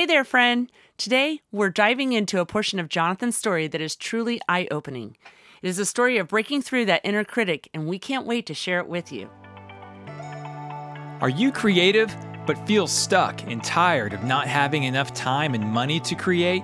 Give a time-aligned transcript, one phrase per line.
[0.00, 0.72] Hey there, friend.
[0.96, 5.14] Today, we're diving into a portion of Jonathan's story that is truly eye opening.
[5.60, 8.54] It is a story of breaking through that inner critic, and we can't wait to
[8.54, 9.28] share it with you.
[11.20, 12.16] Are you creative
[12.46, 16.62] but feel stuck and tired of not having enough time and money to create?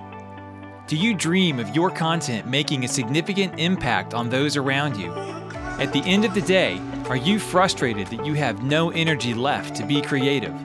[0.87, 5.11] Do you dream of your content making a significant impact on those around you?
[5.13, 9.75] At the end of the day, are you frustrated that you have no energy left
[9.75, 10.55] to be creative?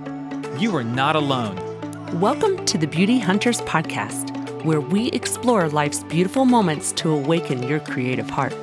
[0.58, 1.71] You are not alone.
[2.16, 7.80] Welcome to the Beauty Hunters Podcast, where we explore life's beautiful moments to awaken your
[7.80, 8.54] creative heart.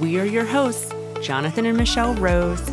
[0.00, 2.66] We are your hosts, Jonathan and Michelle Rose,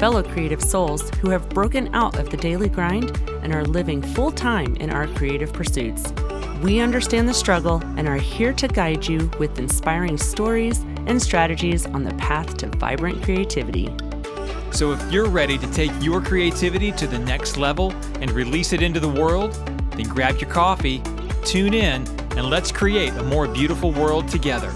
[0.00, 4.32] fellow creative souls who have broken out of the daily grind and are living full
[4.32, 6.12] time in our creative pursuits.
[6.64, 11.86] We understand the struggle and are here to guide you with inspiring stories and strategies
[11.86, 13.88] on the path to vibrant creativity.
[14.72, 18.82] So, if you're ready to take your creativity to the next level and release it
[18.82, 19.58] into the world,
[20.08, 21.02] grab your coffee,
[21.44, 24.70] tune in, and let's create a more beautiful world together.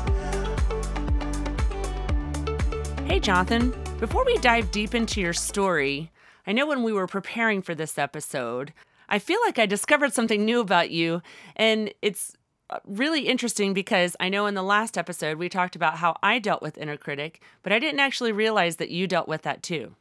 [3.06, 3.74] Hey, Jonathan.
[4.00, 6.10] Before we dive deep into your story,
[6.46, 8.72] I know when we were preparing for this episode,
[9.08, 11.22] I feel like I discovered something new about you,
[11.56, 12.36] and it's
[12.70, 16.38] uh, really interesting because I know in the last episode we talked about how I
[16.38, 19.94] dealt with inner critic, but I didn't actually realize that you dealt with that too.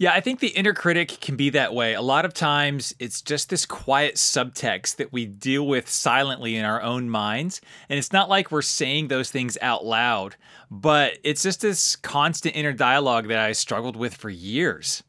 [0.00, 1.94] Yeah, I think the inner critic can be that way.
[1.94, 6.64] A lot of times it's just this quiet subtext that we deal with silently in
[6.64, 7.60] our own minds.
[7.88, 10.36] And it's not like we're saying those things out loud,
[10.70, 15.02] but it's just this constant inner dialogue that I struggled with for years.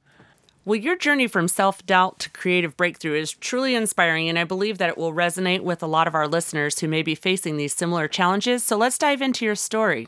[0.65, 4.79] Well, your journey from self doubt to creative breakthrough is truly inspiring, and I believe
[4.79, 7.75] that it will resonate with a lot of our listeners who may be facing these
[7.75, 8.63] similar challenges.
[8.63, 10.07] So let's dive into your story.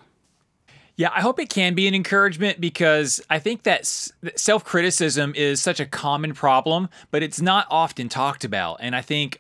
[1.02, 5.60] Yeah, I hope it can be an encouragement because I think that self criticism is
[5.60, 8.78] such a common problem, but it's not often talked about.
[8.82, 9.40] And I think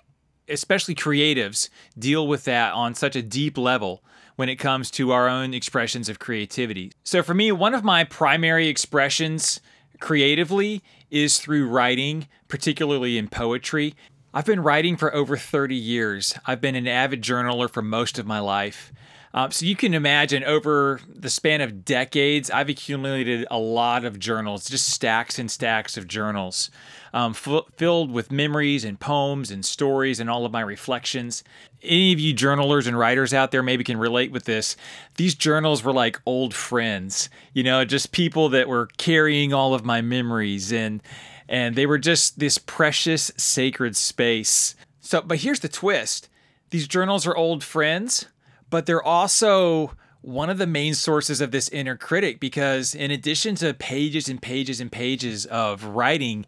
[0.50, 4.04] especially creatives deal with that on such a deep level
[4.38, 6.94] when it comes to our own expressions of creativity.
[7.04, 9.60] So for me, one of my primary expressions
[10.00, 10.82] creatively
[11.12, 13.94] is through writing, particularly in poetry.
[14.34, 16.34] I've been writing for over 30 years.
[16.48, 18.92] I've been an avid journaler for most of my life.
[19.34, 24.20] Uh, so you can imagine over the span of decades, I've accumulated a lot of
[24.20, 26.70] journals, just stacks and stacks of journals,
[27.14, 31.44] um, f- filled with memories and poems and stories and all of my reflections.
[31.82, 34.76] Any of you journalers and writers out there maybe can relate with this.
[35.16, 39.86] These journals were like old friends, you know, just people that were carrying all of
[39.86, 41.02] my memories and
[41.48, 44.74] and they were just this precious sacred space.
[45.02, 46.30] So, but here's the twist.
[46.70, 48.28] These journals are old friends,
[48.72, 53.54] but they're also one of the main sources of this inner critic because in addition
[53.56, 56.46] to pages and pages and pages of writing,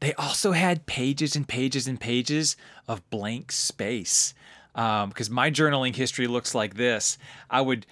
[0.00, 2.56] they also had pages and pages and pages
[2.86, 4.34] of blank space.
[4.74, 7.18] Because um, my journaling history looks like this.
[7.50, 7.86] I would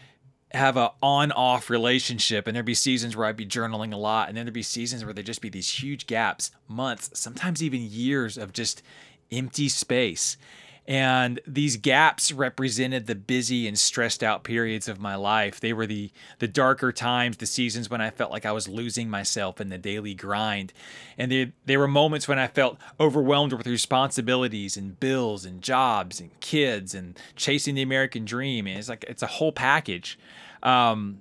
[0.52, 4.36] have a on-off relationship and there'd be seasons where I'd be journaling a lot and
[4.36, 8.36] then there'd be seasons where there'd just be these huge gaps, months, sometimes even years
[8.36, 8.82] of just
[9.30, 10.36] empty space.
[10.90, 15.60] And these gaps represented the busy and stressed out periods of my life.
[15.60, 19.08] They were the the darker times, the seasons when I felt like I was losing
[19.08, 20.72] myself in the daily grind.
[21.16, 26.18] And they, they were moments when I felt overwhelmed with responsibilities and bills and jobs
[26.18, 28.66] and kids and chasing the American dream.
[28.66, 30.18] And it's like it's a whole package.
[30.60, 31.20] Um,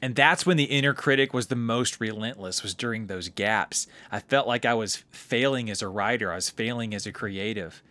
[0.00, 4.18] and that's when the inner critic was the most relentless was during those gaps i
[4.18, 7.84] felt like i was failing as a writer i was failing as a creative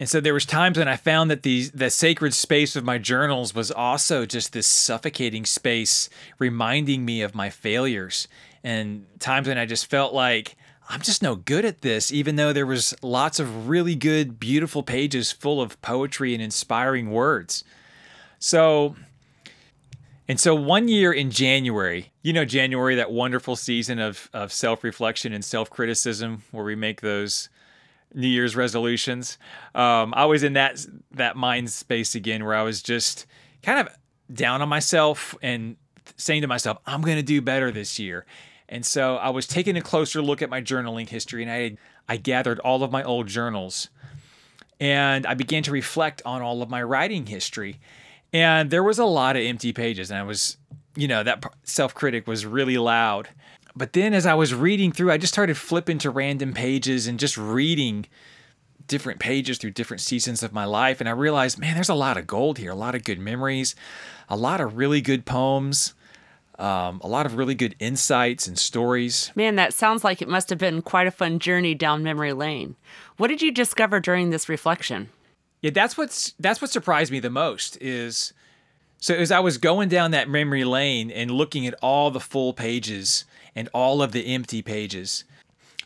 [0.00, 2.96] and so there was times when I found that the the sacred space of my
[2.96, 8.26] journals was also just this suffocating space reminding me of my failures
[8.64, 10.56] and times when I just felt like
[10.88, 14.82] I'm just no good at this even though there was lots of really good beautiful
[14.82, 17.62] pages full of poetry and inspiring words.
[18.38, 18.96] So
[20.26, 25.34] and so one year in January, you know January that wonderful season of of self-reflection
[25.34, 27.50] and self-criticism where we make those
[28.14, 29.38] New Year's resolutions.
[29.74, 33.26] Um, I was in that that mind space again where I was just
[33.62, 33.94] kind of
[34.34, 35.76] down on myself and
[36.16, 38.26] saying to myself, "I'm going to do better this year."
[38.68, 41.76] And so I was taking a closer look at my journaling history, and I
[42.08, 43.88] I gathered all of my old journals,
[44.80, 47.78] and I began to reflect on all of my writing history.
[48.32, 50.56] And there was a lot of empty pages, and I was,
[50.96, 53.28] you know, that self critic was really loud.
[53.80, 57.18] But then as I was reading through, I just started flipping to random pages and
[57.18, 58.04] just reading
[58.86, 61.00] different pages through different seasons of my life.
[61.00, 63.74] And I realized, man, there's a lot of gold here, a lot of good memories,
[64.28, 65.94] a lot of really good poems.
[66.58, 69.32] um, a lot of really good insights and stories.
[69.34, 72.76] Man, that sounds like it must have been quite a fun journey down memory lane.
[73.16, 75.08] What did you discover during this reflection?
[75.62, 78.34] Yeah, that's what's that's what surprised me the most is
[78.98, 82.52] so as I was going down that memory lane and looking at all the full
[82.52, 83.24] pages
[83.54, 85.24] and all of the empty pages,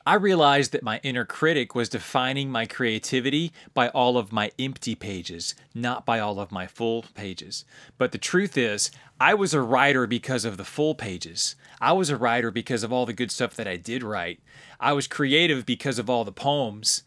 [0.07, 4.95] I realized that my inner critic was defining my creativity by all of my empty
[4.95, 7.65] pages, not by all of my full pages.
[7.97, 11.57] But the truth is, I was a writer because of the full pages.
[11.81, 14.41] I was a writer because of all the good stuff that I did write.
[14.79, 17.03] I was creative because of all the poems,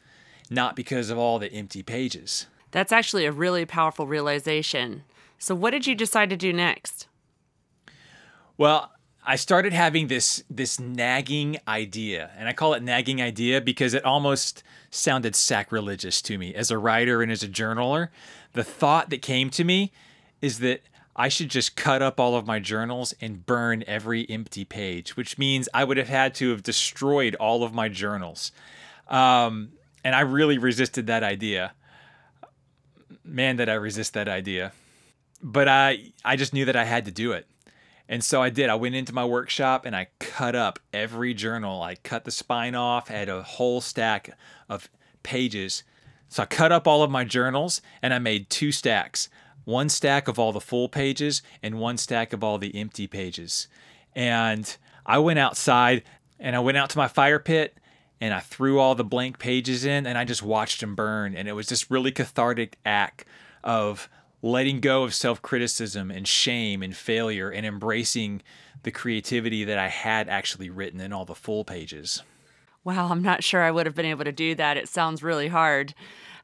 [0.50, 2.48] not because of all the empty pages.
[2.72, 5.04] That's actually a really powerful realization.
[5.38, 7.08] So, what did you decide to do next?
[8.58, 8.92] Well,
[9.30, 14.06] I started having this this nagging idea, and I call it nagging idea because it
[14.06, 18.08] almost sounded sacrilegious to me as a writer and as a journaler.
[18.54, 19.92] The thought that came to me
[20.42, 20.82] is that
[21.14, 25.38] I should just cut up all of my journals and burn every empty page, which
[25.38, 28.54] means I would have had to have destroyed all of my journals.
[29.10, 29.74] Um,
[30.06, 31.74] and I really resisted that idea.
[33.26, 34.72] Man, did I resist that idea.
[35.44, 37.46] But I, I just knew that I had to do it.
[38.10, 38.70] And so I did.
[38.70, 41.82] I went into my workshop and I cut up every journal.
[41.82, 44.38] I cut the spine off, I had a whole stack
[44.70, 44.90] of
[45.24, 45.84] pages.
[46.30, 49.30] So I cut up all of my journals and I made two stacks
[49.68, 53.68] one stack of all the full pages and one stack of all the empty pages.
[54.16, 56.04] And I went outside
[56.40, 57.78] and I went out to my fire pit
[58.22, 61.36] and I threw all the blank pages in and I just watched them burn.
[61.36, 63.26] And it was this really cathartic act
[63.62, 64.08] of
[64.42, 68.42] letting go of self criticism and shame and failure and embracing
[68.84, 72.24] the creativity that I had actually written in all the full pages.
[72.84, 74.78] Wow, I'm not sure I would have been able to do that.
[74.78, 75.94] It sounds really hard.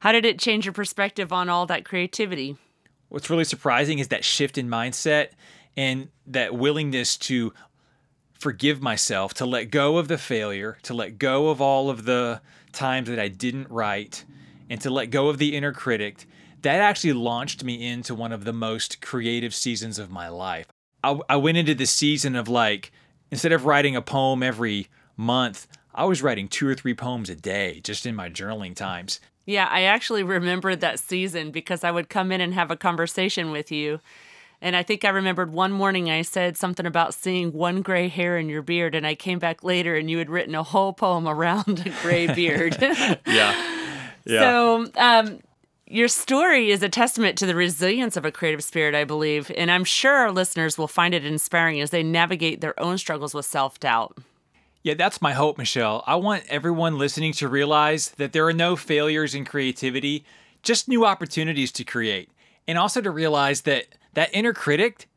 [0.00, 2.56] How did it change your perspective on all that creativity?
[3.08, 5.28] What's really surprising is that shift in mindset
[5.76, 7.54] and that willingness to
[8.34, 12.42] forgive myself, to let go of the failure, to let go of all of the
[12.72, 14.24] times that I didn't write,
[14.68, 16.26] and to let go of the inner critic
[16.64, 20.66] that actually launched me into one of the most creative seasons of my life.
[21.02, 22.90] I, I went into this season of like,
[23.30, 27.36] instead of writing a poem every month, I was writing two or three poems a
[27.36, 29.20] day just in my journaling times.
[29.46, 33.50] Yeah, I actually remembered that season because I would come in and have a conversation
[33.50, 34.00] with you.
[34.62, 38.38] And I think I remembered one morning I said something about seeing one gray hair
[38.38, 38.94] in your beard.
[38.94, 42.26] And I came back later and you had written a whole poem around a gray
[42.26, 42.76] beard.
[43.26, 43.70] yeah.
[44.26, 44.40] Yeah.
[44.40, 45.40] So, um,
[45.86, 49.70] your story is a testament to the resilience of a creative spirit, I believe, and
[49.70, 53.46] I'm sure our listeners will find it inspiring as they navigate their own struggles with
[53.46, 54.16] self doubt.
[54.82, 56.04] Yeah, that's my hope, Michelle.
[56.06, 60.24] I want everyone listening to realize that there are no failures in creativity,
[60.62, 62.30] just new opportunities to create.
[62.68, 65.08] And also to realize that that inner critic,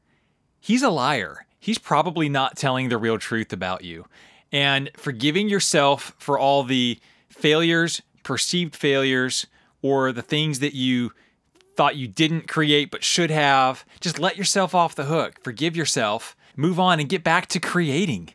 [0.60, 1.46] he's a liar.
[1.60, 4.06] He's probably not telling the real truth about you.
[4.54, 7.00] And forgiving yourself for all the
[7.30, 9.48] failures, perceived failures,
[9.82, 11.12] or the things that you
[11.76, 13.86] thought you didn't create but should have.
[14.00, 15.42] Just let yourself off the hook.
[15.44, 18.30] Forgive yourself, move on, and get back to creating.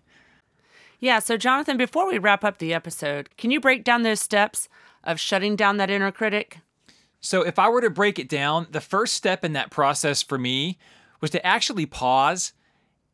[1.01, 1.19] Yeah.
[1.19, 4.69] So, Jonathan, before we wrap up the episode, can you break down those steps
[5.03, 6.59] of shutting down that inner critic?
[7.21, 10.39] So, if I were to break it down, the first step in that process for
[10.39, 10.79] me
[11.21, 12.53] was to actually pause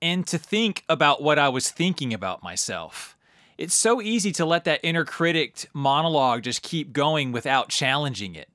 [0.00, 3.16] and to think about what I was thinking about myself
[3.58, 8.49] it's so easy to let that inner critic monologue just keep going without challenging it.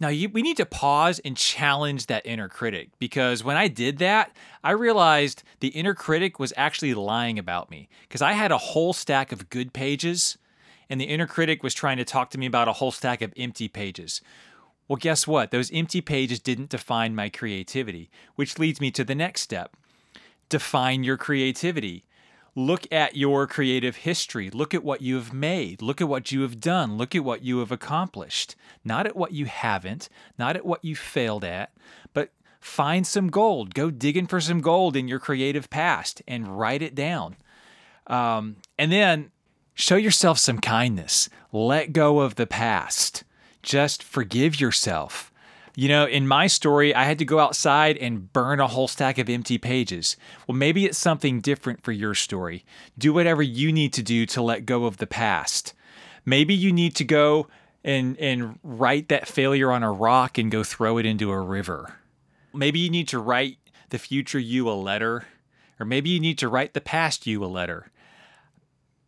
[0.00, 3.98] Now, you, we need to pause and challenge that inner critic because when I did
[3.98, 4.34] that,
[4.64, 8.92] I realized the inner critic was actually lying about me because I had a whole
[8.92, 10.38] stack of good pages
[10.88, 13.34] and the inner critic was trying to talk to me about a whole stack of
[13.36, 14.22] empty pages.
[14.86, 15.50] Well, guess what?
[15.50, 19.76] Those empty pages didn't define my creativity, which leads me to the next step
[20.48, 22.04] define your creativity
[22.54, 24.50] look at your creative history.
[24.50, 25.82] Look at what you have made.
[25.82, 26.96] Look at what you have done.
[26.96, 28.56] Look at what you have accomplished.
[28.84, 31.72] Not at what you haven't, not at what you failed at,
[32.12, 33.74] but find some gold.
[33.74, 37.36] Go digging for some gold in your creative past and write it down.
[38.06, 39.30] Um, and then
[39.74, 41.28] show yourself some kindness.
[41.52, 43.24] Let go of the past.
[43.62, 45.32] Just forgive yourself.
[45.78, 49.16] You know, in my story, I had to go outside and burn a whole stack
[49.16, 50.16] of empty pages.
[50.48, 52.64] Well, maybe it's something different for your story.
[52.98, 55.74] Do whatever you need to do to let go of the past.
[56.24, 57.46] Maybe you need to go
[57.84, 61.94] and and write that failure on a rock and go throw it into a river.
[62.52, 63.58] Maybe you need to write
[63.90, 65.26] the future you a letter,
[65.78, 67.92] or maybe you need to write the past you a letter.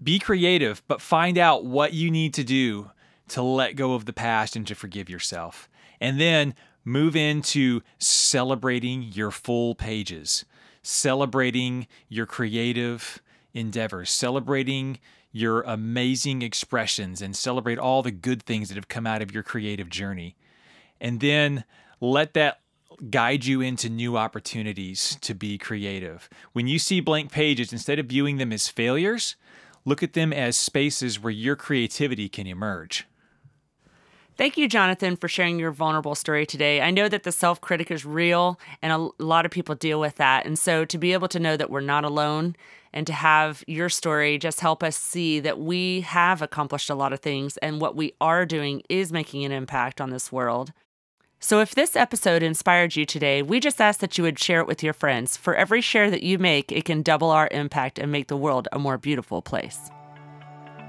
[0.01, 2.93] Be creative, but find out what you need to do
[3.27, 5.69] to let go of the past and to forgive yourself
[6.01, 6.55] and then
[6.85, 10.45] move into celebrating your full pages.
[10.83, 13.23] celebrating your creative
[13.55, 14.99] endeavors, celebrating
[15.33, 19.43] your amazing expressions, and celebrate all the good things that have come out of your
[19.43, 20.37] creative journey.
[21.01, 21.65] And then
[22.01, 22.61] let that
[23.11, 26.29] guide you into new opportunities to be creative.
[26.53, 29.37] When you see blank pages, instead of viewing them as failures,
[29.85, 33.07] look at them as spaces where your creativity can emerge.
[34.41, 36.81] Thank you, Jonathan, for sharing your vulnerable story today.
[36.81, 40.15] I know that the self critic is real and a lot of people deal with
[40.15, 40.47] that.
[40.47, 42.57] And so to be able to know that we're not alone
[42.91, 47.13] and to have your story just help us see that we have accomplished a lot
[47.13, 50.73] of things and what we are doing is making an impact on this world.
[51.39, 54.67] So, if this episode inspired you today, we just ask that you would share it
[54.67, 55.37] with your friends.
[55.37, 58.69] For every share that you make, it can double our impact and make the world
[58.73, 59.91] a more beautiful place.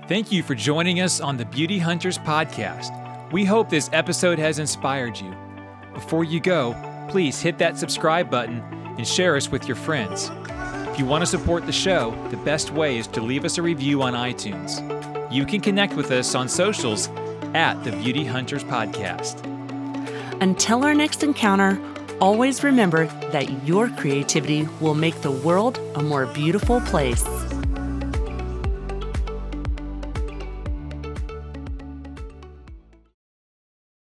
[0.07, 3.10] Thank you for joining us on the Beauty Hunters podcast.
[3.31, 5.33] We hope this episode has inspired you.
[5.93, 6.75] Before you go,
[7.09, 8.61] please hit that subscribe button
[8.97, 10.29] and share us with your friends.
[10.89, 13.61] If you want to support the show, the best way is to leave us a
[13.61, 14.81] review on iTunes.
[15.31, 17.07] You can connect with us on socials
[17.53, 19.45] at the Beauty Hunters Podcast.
[20.41, 21.79] Until our next encounter,
[22.19, 27.23] always remember that your creativity will make the world a more beautiful place.